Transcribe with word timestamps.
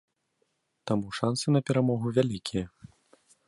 Таму 0.91 1.07
шансы 1.19 1.47
на 1.55 1.61
перамогу 1.67 2.07
вялікія. 2.19 2.65